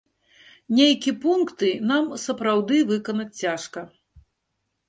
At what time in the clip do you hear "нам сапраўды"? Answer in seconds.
1.91-2.81